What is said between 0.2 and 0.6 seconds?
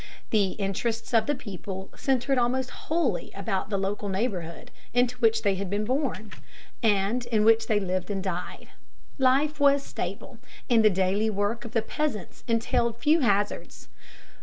The